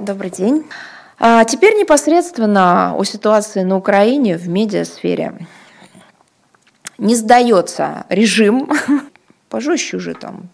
[0.00, 0.64] Добрый день.
[1.18, 5.46] А теперь непосредственно о ситуации на Украине в медиасфере.
[6.98, 8.70] Не сдается режим,
[9.48, 10.50] пожестче уже там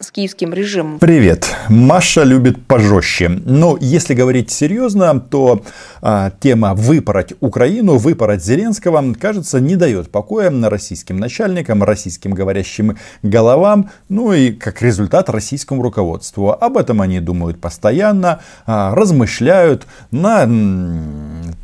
[0.00, 0.98] с киевским режимом.
[0.98, 1.54] Привет.
[1.68, 3.28] Маша любит пожестче.
[3.28, 5.62] Но если говорить серьезно, то
[6.00, 13.90] а, тема выпороть Украину, выпороть Зеленского, кажется, не дает покоя российским начальникам, российским говорящим головам,
[14.08, 16.50] ну и как результат российскому руководству.
[16.50, 20.46] Об этом они думают постоянно, а, размышляют на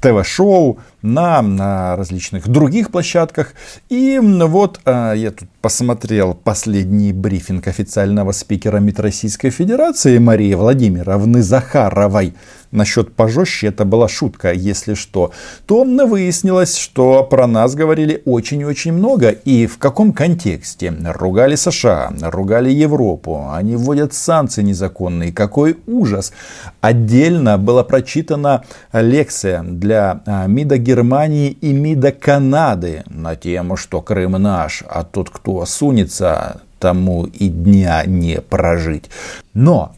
[0.03, 3.55] ТВ-шоу, на, на различных других площадках.
[3.89, 11.43] И вот а, я тут посмотрел последний брифинг официального спикера МИД Российской Федерации Марии Владимировны
[11.43, 12.35] Захаровой
[12.71, 15.33] насчет пожестче, это была шутка, если что,
[15.67, 19.31] то выяснилось, что про нас говорили очень-очень много.
[19.31, 20.95] И в каком контексте?
[21.05, 25.33] Ругали США, ругали Европу, они вводят санкции незаконные.
[25.33, 26.33] Какой ужас!
[26.81, 34.33] Отдельно была прочитана лекция для а, МИДа Германии и МИДа Канады на тему, что Крым
[34.33, 39.11] наш, а тот, кто сунется, тому и дня не прожить.
[39.55, 39.95] Но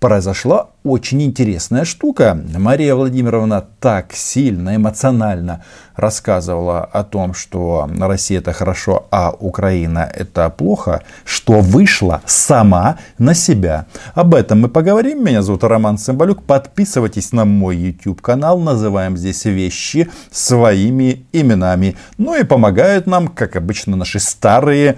[0.00, 2.38] произошла очень интересная штука.
[2.56, 5.64] Мария Владимировна так сильно, эмоционально
[5.96, 13.34] рассказывала о том, что Россия это хорошо, а Украина это плохо, что вышла сама на
[13.34, 13.86] себя.
[14.14, 15.24] Об этом мы поговорим.
[15.24, 16.44] Меня зовут Роман Цымбалюк.
[16.44, 18.60] Подписывайтесь на мой YouTube канал.
[18.60, 21.96] Называем здесь вещи своими именами.
[22.18, 24.96] Ну и помогают нам, как обычно, наши старые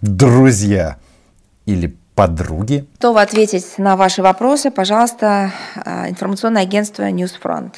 [0.00, 0.96] друзья
[1.66, 2.84] или подруги.
[2.94, 7.74] Готова ответить на ваши вопросы, пожалуйста, а, информационное агентство Newsfront.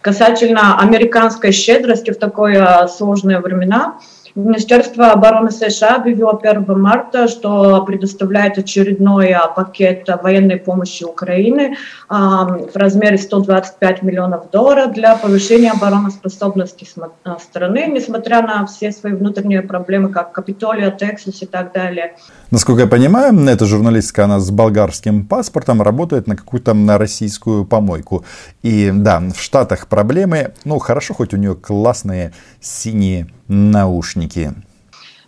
[0.00, 3.98] Касательно американской щедрости в такое сложные времена,
[4.34, 11.76] Министерство обороны США объявило 1 марта, что предоставляет очередной а, пакет военной помощи Украины
[12.08, 16.86] в размере 125 миллионов долларов для повышения обороноспособности
[17.24, 22.14] а, страны, несмотря на все свои внутренние проблемы, как Капитолия, Тексас и так далее.
[22.50, 28.24] Насколько я понимаю, эта журналистка, она с болгарским паспортом работает на какую-то на российскую помойку.
[28.62, 34.21] И да, в Штатах проблемы, ну хорошо, хоть у нее классные синие наушники?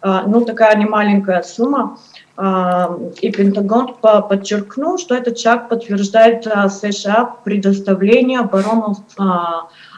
[0.00, 1.98] А, ну, такая немаленькая сумма.
[2.36, 8.96] А, и Пентагон подчеркнул, что этот шаг подтверждает а, США предоставление оборону,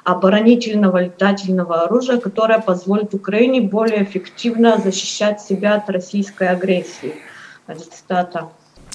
[0.05, 7.15] оборонительного летательного оружия, которое позволит Украине более эффективно защищать себя от российской агрессии.
[7.67, 8.49] Это цитата.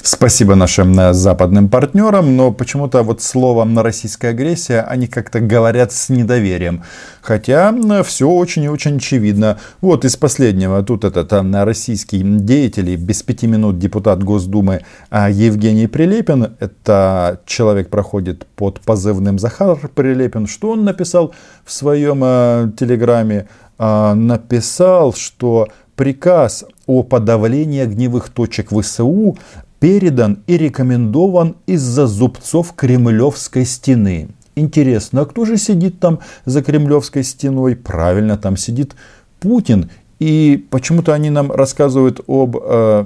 [0.04, 5.92] Спасибо нашим э, западным партнерам, но почему-то вот словом на российская агрессия они как-то говорят
[5.92, 6.84] с недоверием.
[7.22, 7.72] Хотя
[8.04, 9.60] все очень и очень очевидно.
[9.80, 14.82] Вот из последнего, тут этот э, российский деятель, без пяти минут депутат Госдумы
[15.12, 22.72] Евгений Прилепин, это человек проходит под позывным Захар Прилепин, что он написал в своем э,
[22.78, 23.48] телеграме?
[23.78, 29.38] Написал, что приказ о подавлении огневых точек ВСУ
[29.82, 34.30] передан и рекомендован из-за зубцов Кремлевской стены.
[34.56, 37.76] Интересно, а кто же сидит там за Кремлевской стеной?
[37.76, 38.96] Правильно, там сидит
[39.40, 39.90] Путин.
[40.20, 43.06] И почему-то они нам рассказывают об э,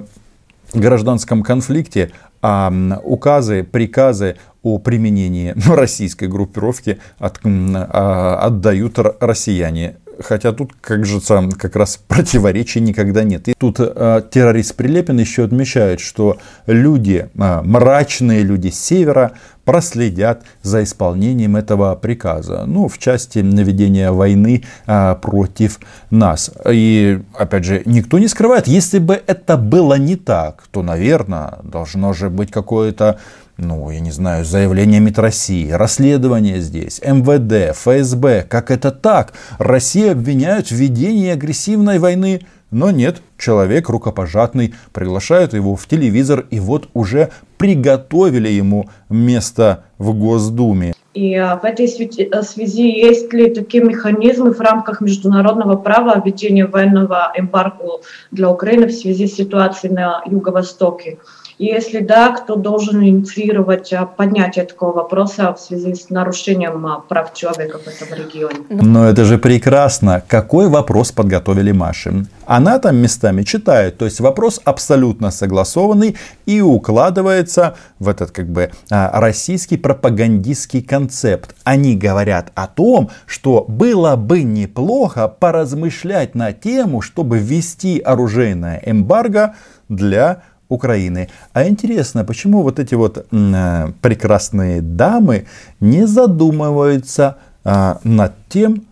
[0.74, 2.10] гражданском конфликте,
[2.42, 2.70] а
[3.02, 9.96] указы, приказы о применении российской группировки от, а, отдают россияне.
[10.20, 11.20] Хотя тут, как же,
[11.58, 13.48] как раз противоречий никогда нет.
[13.48, 19.32] И тут э, террорист Прилепин еще отмечает, что люди, э, мрачные люди с севера,
[19.66, 22.64] проследят за исполнением этого приказа.
[22.66, 26.52] Ну, в части наведения войны э, против нас.
[26.70, 32.12] И, опять же, никто не скрывает, если бы это было не так, то, наверное, должно
[32.12, 33.18] же быть какое-то
[33.58, 38.44] ну, я не знаю, заявление МИД России, расследование здесь, МВД, ФСБ.
[38.48, 39.32] Как это так?
[39.58, 42.42] Россию обвиняют в ведении агрессивной войны.
[42.70, 50.12] Но нет, человек рукопожатный, приглашают его в телевизор, и вот уже приготовили ему место в
[50.12, 50.92] Госдуме.
[51.14, 56.20] И а, в этой э, связи есть ли такие механизмы в рамках международного права о
[56.20, 58.00] введении военного эмбарго
[58.32, 61.18] для Украины в связи с ситуацией на Юго-Востоке?
[61.58, 67.32] Если да, кто должен инициировать а, поднятие такого вопроса в связи с нарушением а, прав
[67.32, 68.58] человека в этом регионе?
[68.68, 70.22] Но это же прекрасно.
[70.28, 72.26] Какой вопрос подготовили Маши?
[72.44, 73.96] Она там местами читает.
[73.96, 81.56] То есть вопрос абсолютно согласованный и укладывается в этот как бы а, российский пропагандистский концепт.
[81.64, 89.54] Они говорят о том, что было бы неплохо поразмышлять на тему, чтобы ввести оружейное эмбарго
[89.88, 91.28] для Украины.
[91.52, 95.46] А интересно, почему вот эти вот э, прекрасные дамы
[95.80, 98.86] не задумываются э, над тем,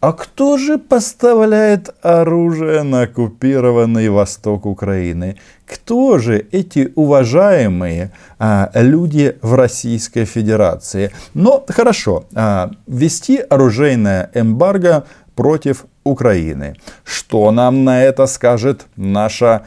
[0.00, 5.36] а кто же поставляет оружие на оккупированный восток Украины?
[5.66, 11.10] Кто же эти уважаемые а, люди в Российской Федерации?
[11.34, 15.04] Но хорошо, а, ввести оружейное эмбарго
[15.34, 16.76] против Украины.
[17.04, 19.62] Что нам на это скажет наша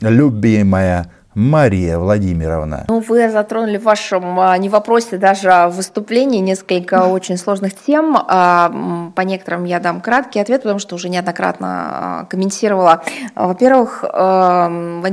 [0.00, 2.84] любимая Мария Владимировна.
[2.88, 7.72] Ну, вы затронули в вашем а, не вопросе, даже а в выступлении несколько очень сложных
[7.74, 8.16] тем.
[8.16, 13.02] А, по некоторым я дам краткий ответ, потому что уже неоднократно комментировала.
[13.34, 14.04] Во-первых,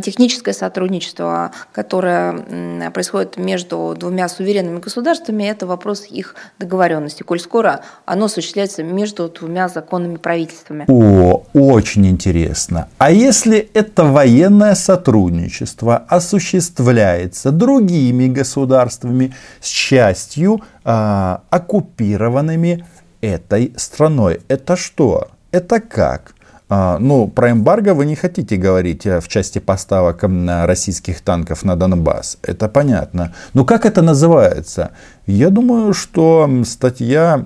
[0.02, 7.24] техническое сотрудничество, которое происходит между двумя суверенными государствами, это вопрос их договоренности.
[7.24, 10.86] Коль скоро оно осуществляется между двумя законными правительствами.
[10.88, 12.88] О, очень интересно.
[12.98, 22.86] А если это военное сотрудничество, осуществляется другими государствами с частью э, оккупированными
[23.22, 24.42] этой страной.
[24.48, 25.28] Это что?
[25.52, 26.34] Это как?
[26.70, 31.76] А, ну, про эмбарго вы не хотите говорить э, в части поставок российских танков на
[31.76, 32.38] Донбасс.
[32.42, 33.34] Это понятно.
[33.54, 34.92] Но как это называется?
[35.26, 37.46] Я думаю, что статья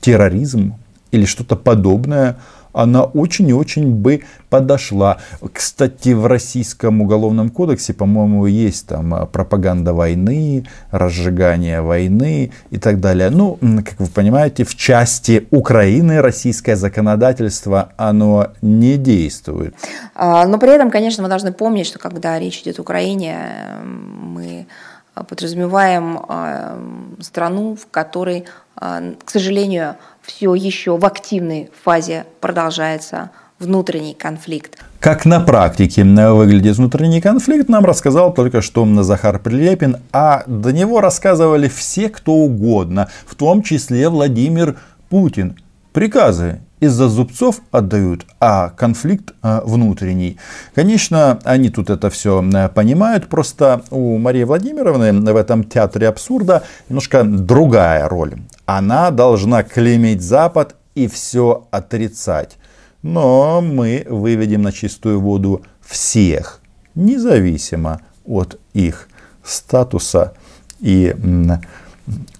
[0.00, 0.74] терроризм
[1.10, 2.36] или что-то подобное
[2.76, 5.16] она очень и очень бы подошла.
[5.52, 13.00] Кстати, в Российском уголовном кодексе, по-моему, есть там а, пропаганда войны, разжигание войны и так
[13.00, 13.30] далее.
[13.30, 19.74] Ну, как вы понимаете, в части Украины российское законодательство, оно не действует.
[20.14, 23.38] А, но при этом, конечно, мы должны помнить, что когда речь идет о Украине,
[23.84, 24.66] мы
[25.14, 26.78] подразумеваем а,
[27.20, 28.44] страну, в которой,
[28.74, 29.96] к сожалению,
[30.26, 34.78] все еще в активной фазе продолжается внутренний конфликт.
[35.00, 41.00] Как на практике выглядит внутренний конфликт, нам рассказал только что Захар Прилепин, а до него
[41.00, 44.78] рассказывали все, кто угодно, в том числе Владимир
[45.08, 45.56] Путин.
[45.92, 50.38] Приказы из-за зубцов отдают, а конфликт а, внутренний.
[50.74, 52.44] Конечно, они тут это все
[52.74, 58.34] понимают, просто у Марии Владимировны в этом театре абсурда немножко другая роль.
[58.66, 62.58] Она должна клеймить Запад и все отрицать.
[63.02, 66.60] Но мы выведем на чистую воду всех,
[66.94, 69.08] независимо от их
[69.44, 70.32] статуса
[70.80, 71.14] и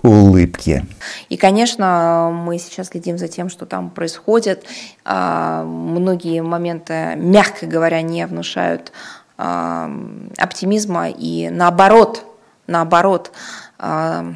[0.02, 0.84] улыбки.
[1.28, 4.64] И, конечно, мы сейчас следим за тем, что там происходит.
[5.04, 8.92] А, многие моменты, мягко говоря, не внушают
[9.38, 9.90] а,
[10.38, 12.24] оптимизма и наоборот,
[12.66, 13.32] наоборот,
[13.78, 14.32] а,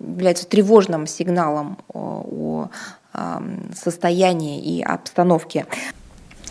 [0.00, 2.70] является тревожным сигналом о,
[3.12, 3.42] о
[3.74, 5.66] состоянии и обстановке.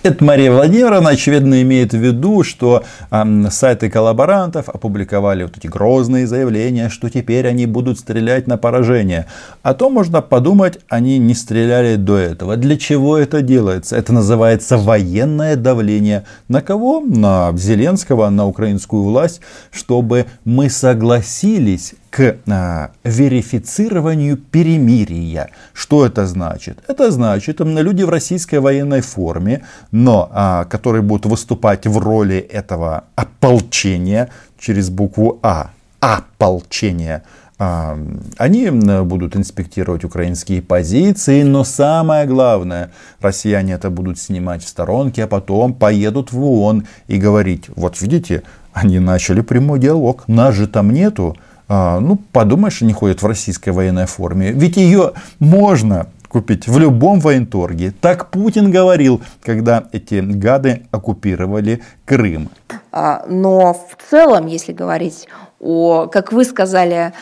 [0.05, 6.27] Это Мария Владимировна, очевидно, имеет в виду, что э, сайты коллаборантов опубликовали вот эти грозные
[6.27, 9.25] заявления, что теперь они будут стрелять на поражение.
[9.63, 12.55] А то можно подумать, они не стреляли до этого.
[12.55, 13.95] Для чего это делается?
[13.95, 16.25] Это называется военное давление.
[16.49, 16.99] На кого?
[16.99, 19.41] На Зеленского, на украинскую власть,
[19.71, 25.49] чтобы мы согласились к а, верифицированию перемирия.
[25.73, 26.79] Что это значит?
[26.87, 33.03] Это значит, люди в российской военной форме, но а, которые будут выступать в роли этого
[33.15, 37.23] ополчения через букву А, ополчение,
[37.59, 37.99] а,
[38.37, 45.27] они будут инспектировать украинские позиции, но самое главное, россияне это будут снимать в сторонке, а
[45.27, 50.91] потом поедут в ООН и говорить, вот видите, они начали прямой диалог, нас же там
[50.91, 51.35] нету,
[51.67, 54.51] ну, подумаешь, они ходят в российской военной форме.
[54.51, 57.93] Ведь ее можно купить в любом военторге.
[58.01, 62.49] Так Путин говорил, когда эти гады оккупировали Крым.
[62.91, 65.29] А, но в целом, если говорить
[65.61, 67.13] о, как вы сказали,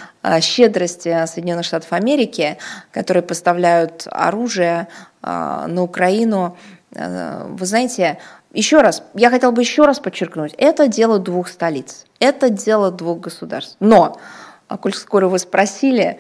[0.42, 2.58] щедрости Соединенных Штатов Америки,
[2.92, 4.88] которые поставляют оружие
[5.22, 6.58] а, на Украину,
[6.92, 8.20] вы знаете,
[8.54, 13.20] еще раз, я хотел бы еще раз подчеркнуть, это дело двух столиц, это дело двух
[13.20, 13.76] государств.
[13.80, 14.20] Но,
[14.68, 16.20] а коль скоро вы спросили,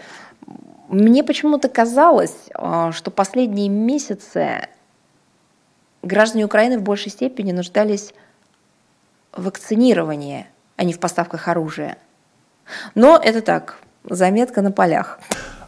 [0.89, 4.67] мне почему-то казалось, а, что последние месяцы
[6.01, 8.13] граждане Украины в большей степени нуждались
[9.31, 11.97] в вакцинировании, а не в поставках оружия.
[12.95, 15.19] Но это так, заметка на полях.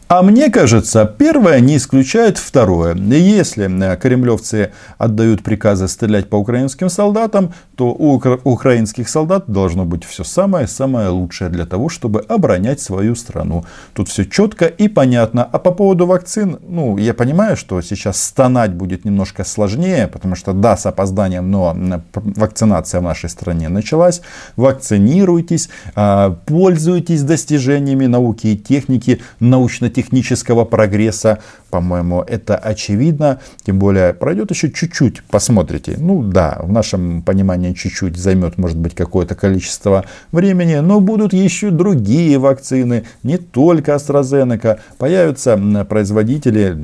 [0.08, 2.94] А мне кажется, первое не исключает второе.
[2.94, 10.04] Если э, кремлевцы отдают приказы стрелять по украинским солдатам, то у украинских солдат должно быть
[10.04, 13.64] все самое-самое лучшее для того, чтобы оборонять свою страну.
[13.94, 15.42] Тут все четко и понятно.
[15.42, 20.52] А по поводу вакцин, ну, я понимаю, что сейчас стонать будет немножко сложнее, потому что,
[20.52, 21.76] да, с опозданием, но
[22.14, 24.22] вакцинация в нашей стране началась.
[24.54, 31.38] Вакцинируйтесь, а, пользуйтесь достижениями науки и техники, научно технического прогресса.
[31.70, 33.40] По-моему, это очевидно.
[33.64, 35.96] Тем более, пройдет еще чуть-чуть, посмотрите.
[35.98, 41.70] Ну да, в нашем понимании чуть-чуть займет, может быть, какое-то количество времени, но будут еще
[41.70, 44.78] другие вакцины, не только AstraZeneca.
[44.98, 45.56] Появятся
[45.88, 46.76] производители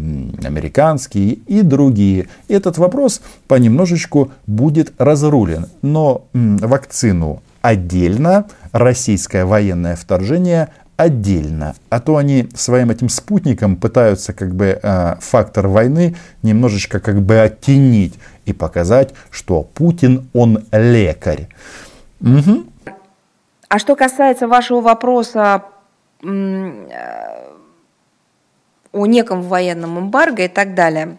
[0.44, 2.28] американские и другие.
[2.48, 5.66] Этот вопрос понемножечку будет разрулен.
[5.82, 10.70] Но вакцину отдельно, российское военное вторжение
[11.02, 11.74] отдельно.
[11.90, 17.38] А то они своим этим спутником пытаются как бы э, фактор войны немножечко как бы
[17.38, 21.48] оттенить и показать, что Путин он лекарь.
[22.20, 22.64] Угу.
[23.68, 25.62] А что касается вашего вопроса
[26.22, 26.28] э,
[28.92, 31.16] о неком военном эмбарго и так далее.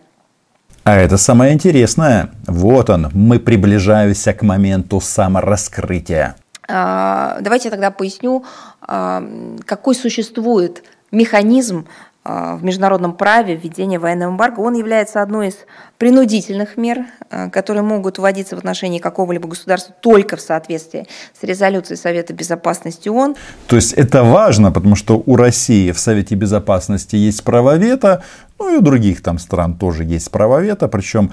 [0.83, 2.29] А это самое интересное.
[2.45, 6.35] Вот он, мы приближаемся к моменту самораскрытия.
[6.67, 8.45] А, давайте я тогда поясню,
[8.81, 9.23] а,
[9.65, 11.87] какой существует механизм
[12.23, 14.61] в международном праве введения военного эмбарго.
[14.61, 15.57] Он является одной из
[15.97, 17.05] принудительных мер,
[17.51, 21.07] которые могут вводиться в отношении какого-либо государства только в соответствии
[21.39, 23.35] с резолюцией Совета Безопасности ООН.
[23.67, 28.23] То есть это важно, потому что у России в Совете Безопасности есть право вето,
[28.57, 31.31] ну и у других там стран тоже есть право вето, причем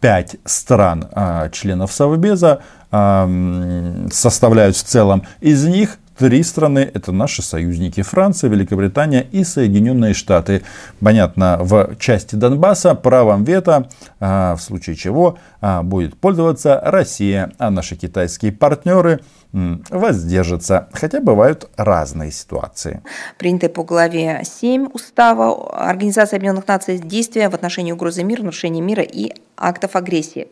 [0.00, 1.08] пять стран
[1.52, 2.60] членов Совбеза
[2.90, 5.22] составляют в целом.
[5.40, 8.02] Из них три страны– это наши союзники.
[8.02, 10.62] Франция, Великобритания и Соединенные Штаты.
[11.00, 13.88] Понятно, в части Донбасса правом вето,
[14.20, 19.20] а, в случае чего, а, будет пользоваться Россия, а наши китайские партнеры
[19.52, 20.88] воздержатся.
[20.92, 23.02] Хотя бывают разные ситуации.
[23.38, 29.02] Принятые по главе 7 Устава Организации Объединенных Наций действия в отношении угрозы мира, нарушения мира
[29.02, 30.48] и актов агрессии.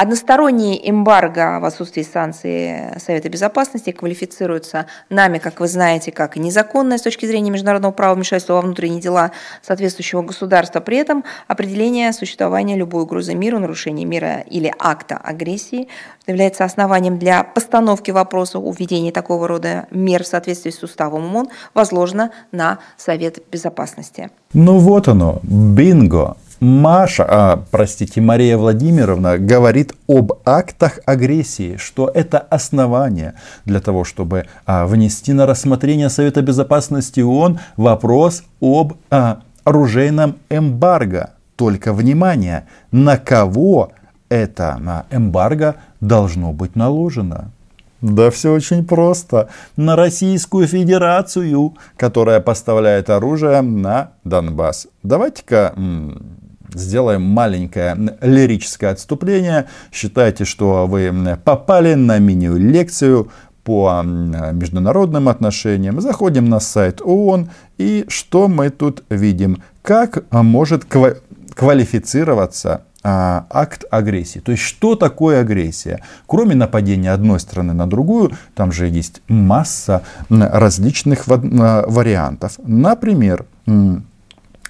[0.00, 7.02] Односторонние эмбарго в отсутствии санкций Совета Безопасности квалифицируются нами, как вы знаете, как незаконное с
[7.02, 10.80] точки зрения международного права вмешательства во внутренние дела соответствующего государства.
[10.80, 15.88] При этом определение существования любой угрозы миру, нарушения мира или акта агрессии
[16.26, 21.50] является основанием для постановки вопроса о введении такого рода мер в соответствии с уставом ООН
[21.74, 24.30] возложено на Совет Безопасности.
[24.54, 26.38] Ну вот оно, бинго.
[26.60, 33.32] Маша, а, простите, Мария Владимировна говорит об актах агрессии, что это основание
[33.64, 41.30] для того, чтобы а, внести на рассмотрение Совета Безопасности ООН вопрос об а, оружейном эмбарго.
[41.56, 43.92] Только внимание, на кого
[44.28, 47.52] это эмбарго должно быть наложено?
[48.02, 49.48] Да все очень просто.
[49.76, 54.88] На Российскую Федерацию, которая поставляет оружие на Донбасс.
[55.02, 55.74] Давайте-ка
[56.74, 59.66] сделаем маленькое лирическое отступление.
[59.92, 61.12] Считайте, что вы
[61.44, 63.30] попали на мини-лекцию
[63.64, 66.00] по международным отношениям.
[66.00, 69.62] Заходим на сайт ООН и что мы тут видим?
[69.82, 70.84] Как может
[71.54, 74.40] квалифицироваться а, акт агрессии.
[74.40, 76.02] То есть, что такое агрессия?
[76.26, 82.58] Кроме нападения одной страны на другую, там же есть масса различных вариантов.
[82.62, 83.46] Например,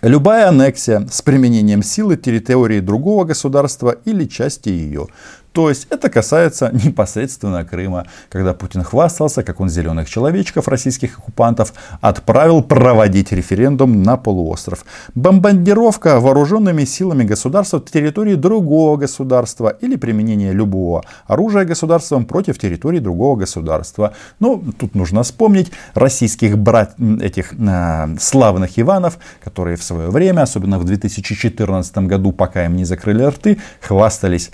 [0.03, 5.09] Любая аннексия с применением силы территории другого государства или части ее.
[5.53, 11.75] То есть это касается непосредственно Крыма, когда Путин хвастался, как он зеленых человечков, российских оккупантов,
[12.01, 14.85] отправил проводить референдум на полуостров.
[15.15, 23.37] Бомбардировка вооруженными силами государства территории другого государства или применение любого оружия государством против территории другого
[23.37, 24.15] государства.
[24.39, 30.79] Ну, тут нужно вспомнить российских брат, этих э, славных Иванов, которые в свое время, особенно
[30.79, 34.51] в 2014 году, пока им не закрыли рты, хвастались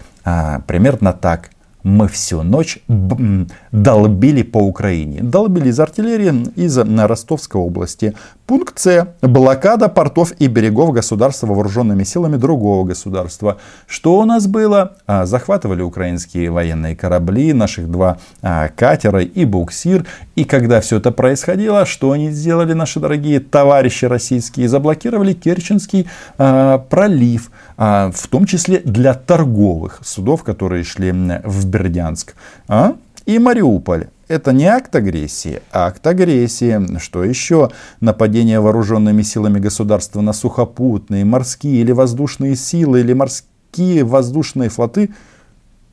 [0.67, 1.51] примерно так
[1.87, 5.21] мы всю ночь долбили по Украине.
[5.23, 8.15] Долбили из артиллерии из Ростовской области.
[8.47, 9.09] Пункт С.
[9.23, 13.59] Блокада портов и берегов государства вооруженными силами другого государства.
[13.87, 14.97] Что у нас было?
[15.07, 20.07] А, захватывали украинские военные корабли, наших два а, катера и буксир.
[20.35, 24.69] И когда все это происходило, что они сделали, наши дорогие товарищи российские?
[24.69, 31.13] Заблокировали Керченский а, пролив, в том числе для торговых судов, которые шли
[31.45, 32.35] в Бердянск.
[32.69, 32.95] А?
[33.27, 34.07] И Мариуполь.
[34.29, 36.99] это не акт агрессии, а акт агрессии.
[36.99, 37.71] Что еще?
[38.01, 45.11] Нападение вооруженными силами государства на сухопутные, морские или воздушные силы, или морские воздушные флоты–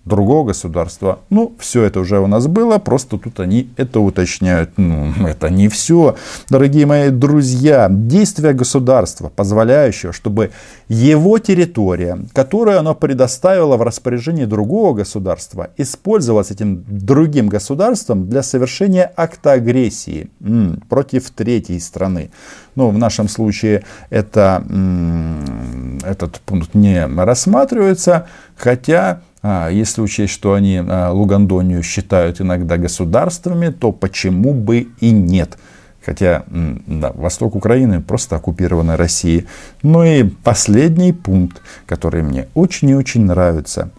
[0.05, 1.19] другого государства.
[1.29, 4.71] Ну, все это уже у нас было, просто тут они это уточняют.
[4.77, 6.15] Ну, это не все.
[6.49, 10.51] Дорогие мои друзья, действия государства, позволяющего, чтобы
[10.89, 19.11] его территория, которую оно предоставило в распоряжение другого государства, использовалась этим другим государством для совершения
[19.15, 22.31] акта агрессии м, против третьей страны.
[22.75, 30.77] Ну, в нашем случае это, м, этот пункт не рассматривается, хотя если учесть, что они
[30.77, 35.57] а, Лугандонию считают иногда государствами, то почему бы и нет?
[36.05, 39.47] Хотя да, восток Украины просто оккупирована Россией.
[39.81, 43.89] Ну и последний пункт, который мне очень и очень нравится.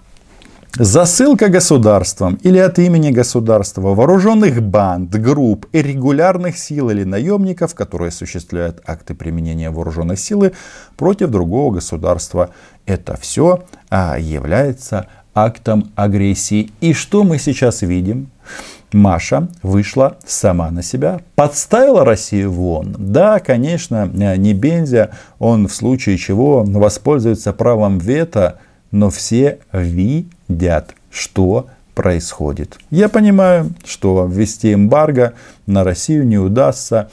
[0.77, 8.09] Засылка государством или от имени государства вооруженных банд, групп и регулярных сил или наемников, которые
[8.09, 10.53] осуществляют акты применения вооруженной силы
[10.97, 12.51] против другого государства.
[12.87, 16.71] Это все а, является актом агрессии.
[16.81, 18.29] И что мы сейчас видим?
[18.93, 22.95] Маша вышла сама на себя, подставила Россию вон.
[22.97, 25.11] Да, конечно, не Бензя,
[25.41, 28.59] он в случае чего воспользуется правом вето,
[28.93, 32.79] но все видят, что происходит.
[32.91, 35.35] Я понимаю, что ввести эмбарго
[35.67, 37.11] на Россию не удастся.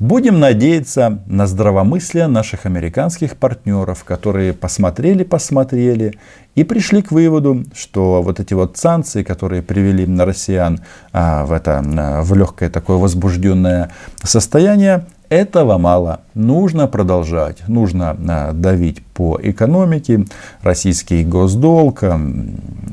[0.00, 6.14] Будем надеяться на здравомыслие наших американских партнеров, которые посмотрели, посмотрели
[6.54, 10.80] и пришли к выводу, что вот эти вот санкции, которые привели на россиян
[11.12, 11.82] а, в, это,
[12.22, 13.90] в легкое такое возбужденное
[14.22, 16.20] состояние, этого мало.
[16.32, 17.58] Нужно продолжать.
[17.68, 20.24] Нужно а, давить по экономике,
[20.62, 22.18] российский госдолг, а,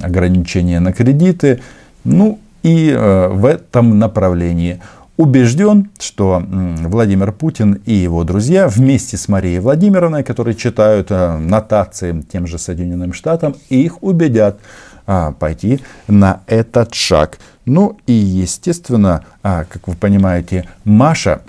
[0.04, 1.62] ограничения на кредиты.
[2.04, 4.82] Ну и а, в этом направлении
[5.18, 12.24] убежден, что Владимир Путин и его друзья вместе с Марией Владимировной, которые читают э, нотации
[12.32, 14.60] тем же Соединенным Штатам, их убедят
[15.08, 17.40] а, пойти на этот шаг.
[17.66, 21.42] Ну и, естественно, а, как вы понимаете, Маша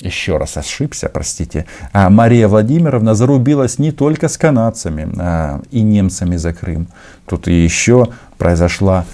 [0.00, 5.08] еще раз ошибся, простите, а Мария Владимировна зарубилась не только с канадцами
[5.70, 6.88] и немцами за Крым.
[7.26, 9.06] Тут еще произошла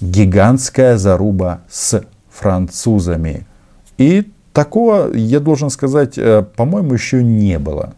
[0.00, 2.02] гигантская заруба с
[2.40, 3.46] французами.
[3.98, 7.94] И такого, я должен сказать, э, по-моему, еще не было.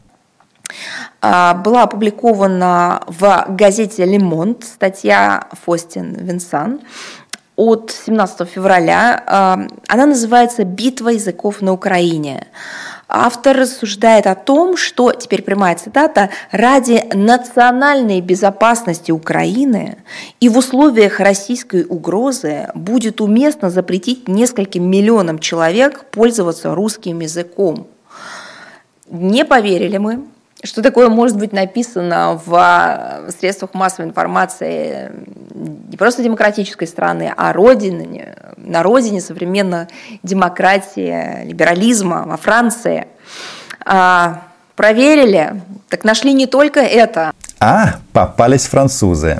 [1.20, 6.80] А, была опубликована в газете «Лемонт» статья Фостин Винсан
[7.56, 9.22] от 17 февраля.
[9.26, 12.48] А, она называется «Битва языков на Украине»
[13.12, 19.98] автор рассуждает о том, что, теперь прямая цитата, ради национальной безопасности Украины
[20.40, 27.86] и в условиях российской угрозы будет уместно запретить нескольким миллионам человек пользоваться русским языком.
[29.08, 30.24] Не поверили мы,
[30.64, 35.10] что такое может быть написано в средствах массовой информации
[35.54, 39.88] не просто демократической страны, а родине, на родине современной
[40.22, 43.08] демократии, либерализма во Франции.
[43.84, 44.42] А,
[44.76, 47.32] проверили, так нашли не только это.
[47.60, 49.38] А, попались французы.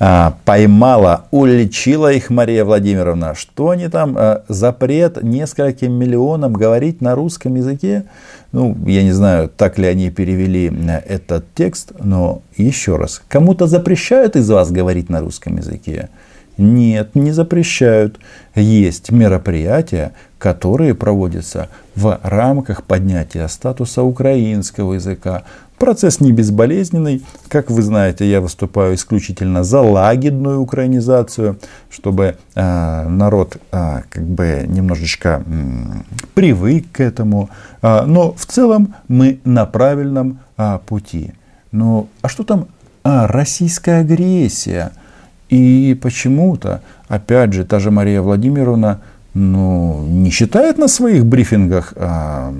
[0.00, 3.34] А, поймала, уличила их Мария Владимировна.
[3.34, 4.16] Что они там?
[4.18, 8.04] А, запрет нескольким миллионам говорить на русском языке?
[8.52, 13.22] Ну, я не знаю, так ли они перевели э, этот текст, но еще раз.
[13.28, 16.08] Кому-то запрещают из вас говорить на русском языке?
[16.56, 18.20] Нет, не запрещают.
[18.54, 25.44] Есть мероприятия, которые проводятся в рамках поднятия статуса украинского языка.
[25.78, 27.22] Процесс не безболезненный.
[27.48, 31.58] Как вы знаете, я выступаю исключительно за лагидную украинизацию,
[31.90, 37.50] чтобы э, народ э, как бы немножечко э, привык к этому.
[37.82, 41.32] Э, но в целом мы на правильном э, пути.
[41.72, 42.68] Ну, а что там?
[43.02, 44.92] А, российская агрессия–
[45.48, 49.00] и почему-то, опять же, та же Мария Владимировна
[49.34, 52.52] ну, не считает на своих брифингах а,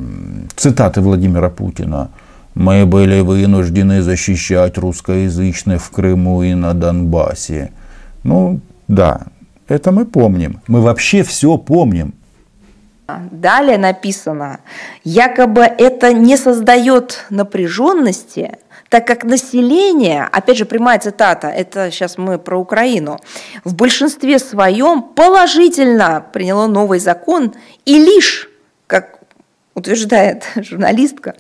[0.57, 2.11] цитаты Владимира Путина.
[2.55, 7.73] Мы были вынуждены защищать русскоязычных в Крыму и на Донбассе.
[8.23, 9.27] Ну, да,
[9.67, 10.61] это мы помним.
[10.69, 12.15] Мы вообще все помним.
[13.31, 14.61] Далее написано,
[15.03, 18.57] якобы это не создает напряженности,
[18.89, 23.19] так как население, опять же прямая цитата, это сейчас мы про Украину,
[23.63, 27.53] в большинстве своем положительно приняло новый закон
[27.85, 28.49] и лишь,
[28.87, 29.19] как
[29.75, 31.35] утверждает журналистка,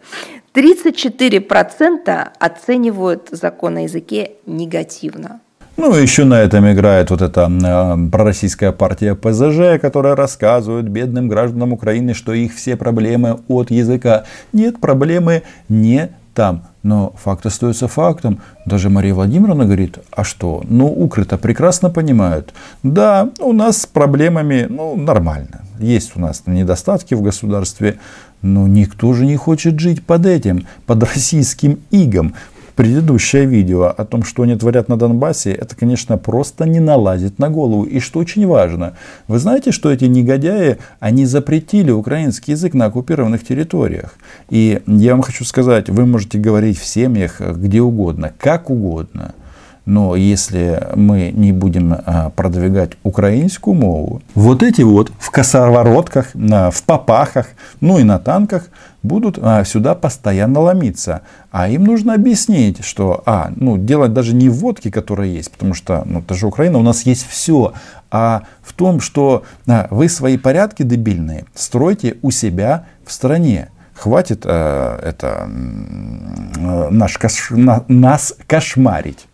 [0.55, 5.41] 34% оценивают закон на языке негативно.
[5.77, 11.73] Ну, еще на этом играет вот эта э, пророссийская партия ПЗЖ, которая рассказывает бедным гражданам
[11.73, 14.25] Украины, что их все проблемы от языка.
[14.53, 16.65] Нет, проблемы не там.
[16.85, 18.41] Но факт остается фактом.
[18.67, 20.63] Даже Мария Владимировна говорит, а что?
[20.69, 22.53] Ну, укры-то прекрасно понимают.
[22.83, 25.63] Да, у нас с проблемами, ну, нормально.
[25.79, 27.99] Есть у нас недостатки в государстве,
[28.45, 32.35] но никто же не хочет жить под этим, под российским игом
[32.77, 37.49] предыдущее видео о том, что они творят на Донбассе, это, конечно, просто не налазит на
[37.49, 37.85] голову.
[37.85, 38.95] И что очень важно,
[39.29, 44.17] вы знаете, что эти негодяи, они запретили украинский язык на оккупированных территориях.
[44.51, 49.35] И я вам хочу сказать, вы можете говорить в семьях где угодно, как угодно–
[49.87, 56.83] но если мы не будем а, продвигать украинскую мову, вот эти вот в косоворотках, в
[56.85, 57.49] попахах,
[57.81, 58.69] ну и на танках
[59.05, 61.21] будут а, сюда постоянно ломиться.
[61.53, 65.75] А им нужно объяснить, что, а, ну, делать даже не в водке, которая есть, потому
[65.75, 67.75] что, ну, это же Украина, у нас есть все,
[68.11, 73.69] а в том, что а, вы свои порядки дебильные стройте у себя в стране.
[73.95, 79.29] Хватит э, это, э, наш кош, на, нас кошмарить.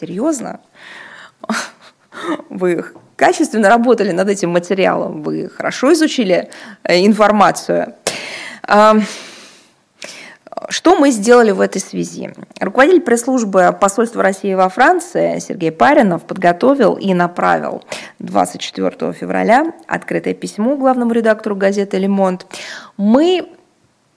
[0.00, 0.60] Серьезно?
[2.48, 2.84] Вы
[3.16, 6.50] качественно работали над этим материалом, вы хорошо изучили
[6.84, 7.94] э, информацию.
[10.68, 12.32] Что мы сделали в этой связи?
[12.60, 17.82] Руководитель пресс-службы посольства России во Франции Сергей Паринов подготовил и направил
[18.20, 22.46] 24 февраля открытое письмо главному редактору газеты «Лемонт».
[22.96, 23.48] Мы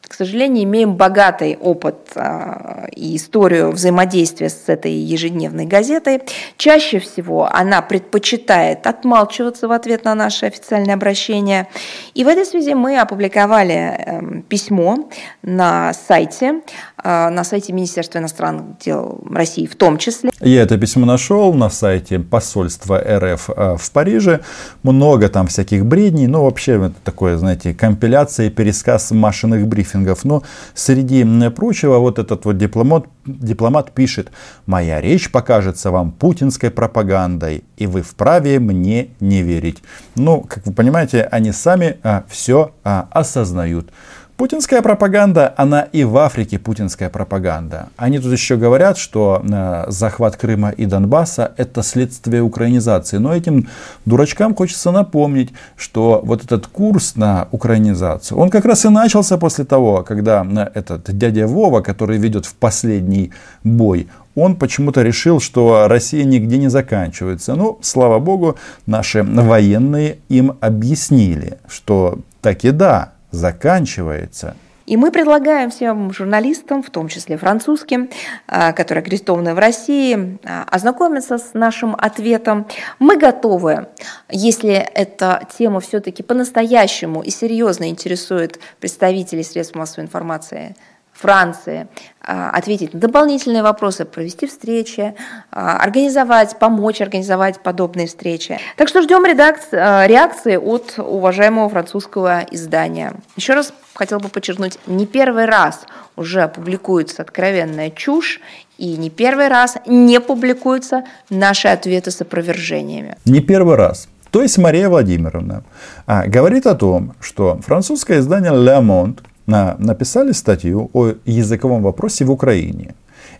[0.08, 6.22] к сожалению, имеем богатый опыт а, и историю взаимодействия с этой ежедневной газетой.
[6.58, 11.68] Чаще всего она предпочитает отмалчиваться в ответ на наши официальные обращения.
[12.14, 15.10] И в этой связи мы опубликовали эм, письмо
[15.42, 16.62] на сайте,
[16.98, 20.32] а, на сайте Министерства иностранных дел России в том числе.
[20.46, 24.42] Я это письмо нашел на сайте посольства РФ а, в Париже.
[24.84, 30.24] Много там всяких бредней, но вообще это такое, знаете, компиляция и пересказ машинных брифингов.
[30.24, 30.44] Но
[30.76, 34.32] среди прочего вот этот вот дипломат, дипломат пишет,
[34.68, 39.82] моя речь покажется вам путинской пропагандой, и вы вправе мне не верить.
[40.14, 43.90] Ну, как вы понимаете, они сами а, все а, осознают.
[44.38, 47.88] Путинская пропаганда, она и в Африке путинская пропаганда.
[47.96, 53.16] Они тут еще говорят, что э, захват Крыма и Донбасса это следствие украинизации.
[53.16, 53.70] Но этим
[54.04, 59.64] дурачкам хочется напомнить, что вот этот курс на украинизацию, он как раз и начался после
[59.64, 63.32] того, когда э, этот дядя Вова, который ведет в последний
[63.64, 67.56] бой, он почему-то решил, что Россия нигде не заканчивается.
[67.56, 74.56] Ну, слава богу, наши военные им объяснили, что таки да, заканчивается.
[74.86, 78.10] И мы предлагаем всем журналистам, в том числе французским,
[78.48, 82.68] а, которые аккредитованы в России, а, ознакомиться с нашим ответом.
[83.00, 83.88] Мы готовы,
[84.30, 90.76] если эта тема все-таки по-настоящему и серьезно интересует представителей средств массовой информации
[91.16, 91.88] Франции,
[92.22, 95.16] а, ответить на дополнительные вопросы, провести встречи,
[95.50, 98.60] а, организовать, помочь организовать подобные встречи.
[98.76, 103.14] Так что ждем а, реакции от уважаемого французского издания.
[103.38, 105.86] Еще раз хотел бы подчеркнуть, не первый раз
[106.18, 108.42] уже публикуется откровенная чушь,
[108.78, 113.16] и не первый раз не публикуются наши ответы с опровержениями.
[113.24, 114.10] Не первый раз.
[114.32, 115.64] То есть Мария Владимировна
[116.08, 122.96] говорит о том, что французское издание Le Monde написали статью о языковом вопросе в Украине.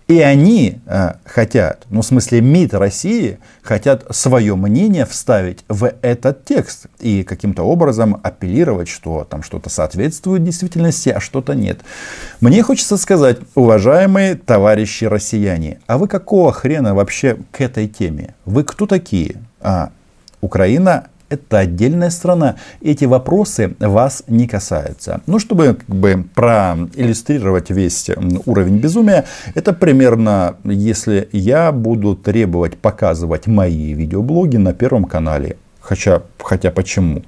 [0.08, 6.46] И они э, хотят, ну в смысле МИД России, хотят свое мнение вставить в этот
[6.46, 11.80] текст и каким-то образом апеллировать, что там что-то соответствует действительности, а что-то нет.
[12.40, 18.36] Мне хочется сказать, уважаемые товарищи россияне, а вы какого хрена вообще к этой теме?
[18.46, 19.38] Вы кто такие?
[19.60, 19.90] А,
[20.40, 22.56] Украина это отдельная страна.
[22.82, 25.22] Эти вопросы вас не касаются.
[25.28, 28.10] Ну, чтобы как бы проиллюстрировать весь
[28.46, 35.58] уровень безумия, это примерно, если я буду требовать показывать мои видеоблоги на Первом канале.
[35.80, 37.24] Хотя, хотя почему?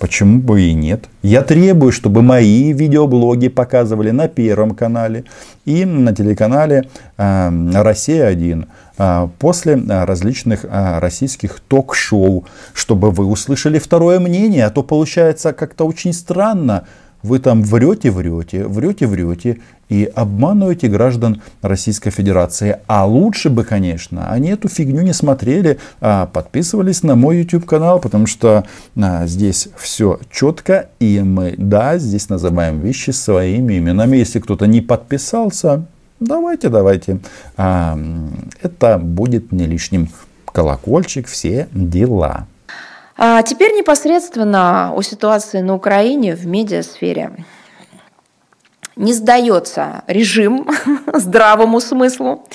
[0.00, 1.10] Почему бы и нет?
[1.20, 5.24] Я требую, чтобы мои видеоблоги показывали на Первом канале
[5.66, 14.20] и на телеканале э, «Россия-1» э, после э, различных российских ток-шоу, чтобы вы услышали второе
[14.20, 16.86] мнение, а то получается как-то очень странно.
[17.22, 22.78] Вы там врете, врете, врете, врете и обманываете граждан Российской Федерации.
[22.86, 27.98] А лучше бы, конечно, они эту фигню не смотрели, а подписывались на мой YouTube канал,
[28.00, 28.64] потому что
[28.96, 34.16] а, здесь все четко, и мы, да, здесь называем вещи своими именами.
[34.16, 35.84] Если кто-то не подписался,
[36.20, 37.18] давайте, давайте.
[37.56, 37.98] А,
[38.62, 40.08] это будет не лишним.
[40.52, 42.46] колокольчик, все дела.
[43.22, 47.32] А теперь непосредственно о ситуации на Украине в медиасфере
[49.00, 50.68] не сдается режим
[51.14, 52.46] здравому смыслу.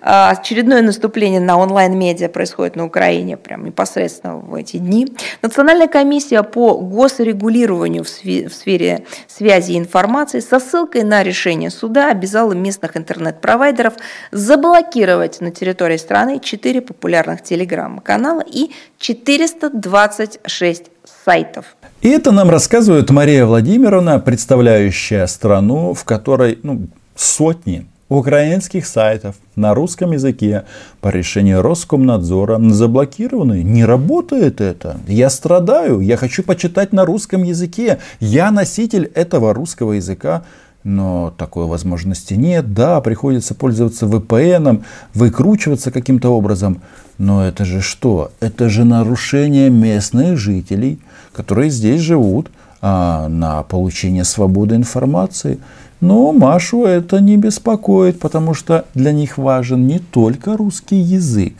[0.00, 5.08] А, очередное наступление на онлайн-медиа происходит на Украине прям непосредственно в эти дни.
[5.42, 12.52] Национальная комиссия по госрегулированию в сфере связи и информации со ссылкой на решение суда обязала
[12.52, 13.94] местных интернет-провайдеров
[14.30, 20.84] заблокировать на территории страны 4 популярных телеграм-канала и 426
[21.24, 21.77] сайтов.
[22.00, 29.74] И это нам рассказывает Мария Владимировна, представляющая страну, в которой ну, сотни украинских сайтов на
[29.74, 30.64] русском языке
[31.00, 33.64] по решению Роскомнадзора заблокированы.
[33.64, 34.98] Не работает это.
[35.08, 35.98] Я страдаю.
[35.98, 37.98] Я хочу почитать на русском языке.
[38.20, 40.44] Я носитель этого русского языка.
[40.84, 42.72] Но такой возможности нет.
[42.72, 44.84] Да, приходится пользоваться VPN,
[45.14, 46.80] выкручиваться каким-то образом.
[47.18, 48.30] Но это же что?
[48.38, 51.00] Это же нарушение местных жителей,
[51.38, 52.50] которые здесь живут,
[52.82, 55.60] а, на получение свободы информации.
[56.00, 61.54] Но Машу это не беспокоит, потому что для них важен не только русский язык,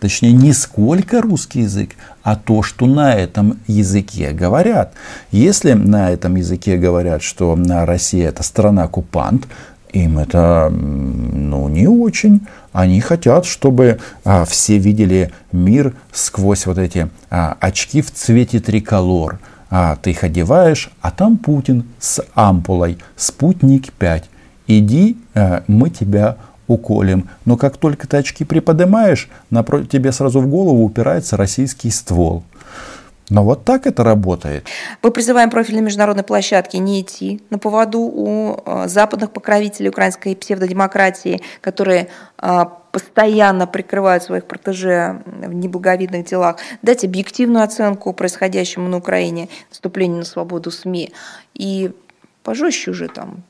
[0.00, 1.90] точнее не сколько русский язык,
[2.22, 4.94] а то, что на этом языке говорят.
[5.30, 9.46] Если на этом языке говорят, что Россия это страна-оккупант,
[9.92, 12.46] им это ну, не очень.
[12.78, 19.40] Они хотят, чтобы а, все видели мир сквозь вот эти а, очки в цвете триколор.
[19.68, 24.30] А ты их одеваешь, а там Путин с ампулой, спутник 5.
[24.68, 26.36] Иди, а, мы тебя
[26.68, 27.28] уколем.
[27.44, 32.44] Но как только ты очки приподнимаешь, напротив тебе сразу в голову упирается российский ствол.
[33.30, 34.66] Но вот так это работает.
[35.02, 41.42] Мы призываем профильные международные площадки не идти на поводу у э, западных покровителей украинской псевдодемократии,
[41.60, 42.08] которые
[42.40, 50.18] э, постоянно прикрывают своих протеже в неблаговидных делах, дать объективную оценку происходящему на Украине, наступлению
[50.18, 51.12] на свободу СМИ.
[51.54, 51.92] И
[52.42, 53.42] пожестче уже там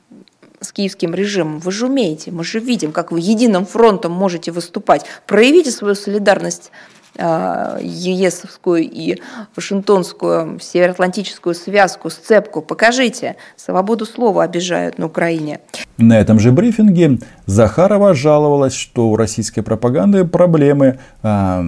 [0.61, 1.59] с киевским режимом.
[1.59, 5.05] Вы же умеете, мы же видим, как вы единым фронтом можете выступать.
[5.25, 6.71] Проявите свою солидарность
[7.19, 9.19] ЕСовскую и
[9.55, 12.61] Вашингтонскую североатлантическую связку, сцепку.
[12.61, 13.35] Покажите.
[13.55, 15.59] Свободу слова обижают на Украине.
[15.97, 21.63] На этом же брифинге Захарова жаловалась, что у российской пропаганды проблемы э,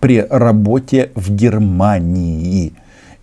[0.00, 2.72] при работе в Германии.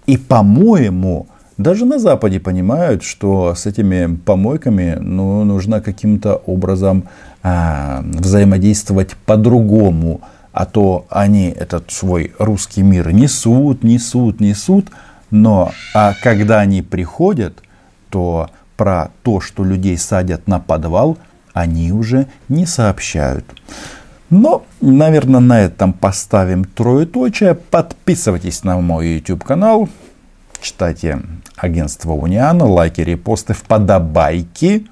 [0.05, 7.05] И, по-моему, даже на Западе понимают, что с этими помойками ну, нужно каким-то образом
[7.43, 10.21] э, взаимодействовать по-другому
[10.53, 14.87] а то они этот свой русский мир несут, несут, несут,
[15.31, 17.61] но а когда они приходят,
[18.09, 21.17] то про то, что людей садят на подвал,
[21.53, 23.45] они уже не сообщают.
[24.29, 27.55] Но, наверное, на этом поставим троеточие.
[27.55, 29.89] Подписывайтесь на мой YouTube канал,
[30.61, 31.21] читайте
[31.55, 34.87] агентство Униана, лайки, репосты, вподобайки.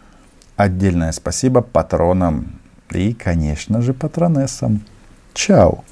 [0.55, 2.59] Отдельное спасибо патронам
[2.91, 4.81] и, конечно же, патронессам.
[5.33, 5.83] Tchau!